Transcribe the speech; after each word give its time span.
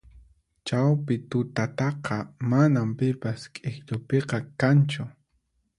Chawpi 0.67 1.15
tutataqa 1.29 2.17
manan 2.49 2.89
pipas 2.97 3.39
k'ikllupiqa 3.53 4.37
kanchu 4.59 5.03